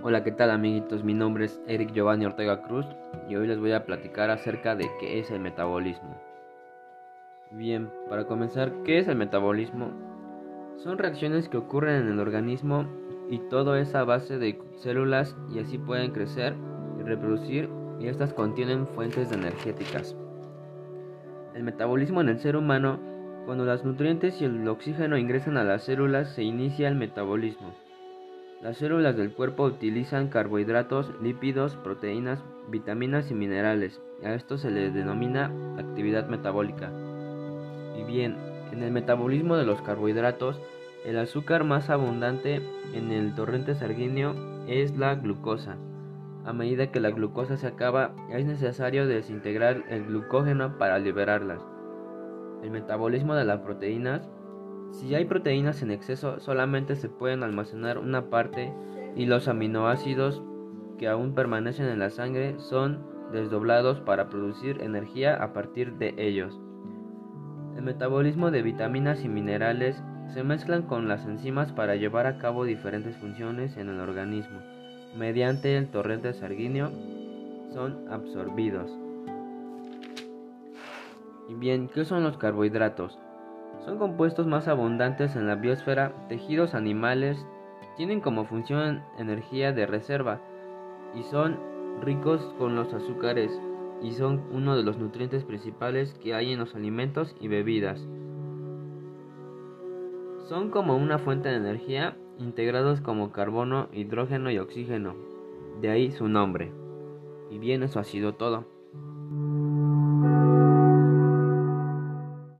[0.00, 1.02] Hola, ¿qué tal amiguitos?
[1.02, 2.86] Mi nombre es Eric Giovanni Ortega Cruz
[3.28, 6.16] y hoy les voy a platicar acerca de qué es el metabolismo.
[7.50, 9.90] Bien, para comenzar, ¿qué es el metabolismo?
[10.76, 12.86] Son reacciones que ocurren en el organismo
[13.28, 16.54] y todo es a base de células y así pueden crecer
[17.00, 17.68] y reproducir
[17.98, 20.16] y estas contienen fuentes energéticas.
[21.54, 23.00] El metabolismo en el ser humano,
[23.46, 27.74] cuando los nutrientes y el oxígeno ingresan a las células se inicia el metabolismo.
[28.60, 34.00] Las células del cuerpo utilizan carbohidratos, lípidos, proteínas, vitaminas y minerales.
[34.24, 36.90] A esto se le denomina actividad metabólica.
[37.96, 38.36] Y bien,
[38.72, 40.60] en el metabolismo de los carbohidratos,
[41.04, 42.60] el azúcar más abundante
[42.94, 44.34] en el torrente sanguíneo
[44.66, 45.76] es la glucosa.
[46.44, 51.60] A medida que la glucosa se acaba, es necesario desintegrar el glucógeno para liberarlas.
[52.64, 54.28] El metabolismo de las proteínas
[54.90, 58.72] si hay proteínas en exceso, solamente se pueden almacenar una parte
[59.14, 60.42] y los aminoácidos
[60.98, 66.58] que aún permanecen en la sangre son desdoblados para producir energía a partir de ellos.
[67.76, 72.64] El metabolismo de vitaminas y minerales se mezclan con las enzimas para llevar a cabo
[72.64, 74.60] diferentes funciones en el organismo.
[75.16, 76.90] Mediante el torrente sanguíneo
[77.72, 78.90] son absorbidos.
[81.48, 83.18] Y bien, ¿qué son los carbohidratos?
[83.84, 87.46] Son compuestos más abundantes en la biosfera, tejidos animales,
[87.96, 90.40] tienen como función energía de reserva
[91.14, 91.58] y son
[92.00, 93.50] ricos con los azúcares
[94.02, 98.06] y son uno de los nutrientes principales que hay en los alimentos y bebidas.
[100.48, 105.14] Son como una fuente de energía integrados como carbono, hidrógeno y oxígeno,
[105.80, 106.72] de ahí su nombre.
[107.50, 108.64] Y bien, eso ha sido todo.